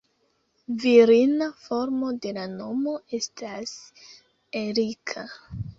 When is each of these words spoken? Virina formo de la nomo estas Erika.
Virina 0.83 1.49
formo 1.67 2.11
de 2.25 2.33
la 2.41 2.47
nomo 2.57 2.99
estas 3.21 3.79
Erika. 4.67 5.33